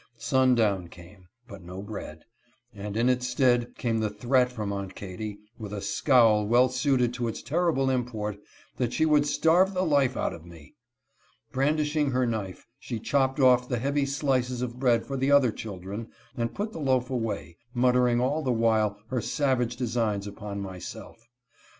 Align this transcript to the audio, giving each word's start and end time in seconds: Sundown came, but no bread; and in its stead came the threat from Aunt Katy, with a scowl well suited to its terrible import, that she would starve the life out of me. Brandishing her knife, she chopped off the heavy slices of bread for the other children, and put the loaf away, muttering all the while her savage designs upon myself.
Sundown 0.17 0.87
came, 0.87 1.27
but 1.47 1.61
no 1.61 1.83
bread; 1.83 2.23
and 2.73 2.97
in 2.97 3.07
its 3.07 3.27
stead 3.29 3.75
came 3.77 3.99
the 3.99 4.09
threat 4.09 4.51
from 4.51 4.73
Aunt 4.73 4.95
Katy, 4.95 5.37
with 5.59 5.71
a 5.71 5.79
scowl 5.79 6.47
well 6.47 6.69
suited 6.69 7.13
to 7.13 7.27
its 7.27 7.43
terrible 7.43 7.91
import, 7.91 8.39
that 8.77 8.93
she 8.93 9.05
would 9.05 9.27
starve 9.27 9.75
the 9.75 9.83
life 9.85 10.17
out 10.17 10.33
of 10.33 10.43
me. 10.43 10.73
Brandishing 11.51 12.09
her 12.09 12.25
knife, 12.25 12.65
she 12.79 12.97
chopped 12.97 13.39
off 13.39 13.69
the 13.69 13.77
heavy 13.77 14.07
slices 14.07 14.63
of 14.63 14.79
bread 14.79 15.05
for 15.05 15.17
the 15.17 15.29
other 15.29 15.51
children, 15.51 16.07
and 16.35 16.55
put 16.55 16.71
the 16.71 16.79
loaf 16.79 17.11
away, 17.11 17.57
muttering 17.75 18.19
all 18.19 18.41
the 18.41 18.51
while 18.51 18.97
her 19.09 19.21
savage 19.21 19.75
designs 19.75 20.25
upon 20.25 20.59
myself. 20.61 21.27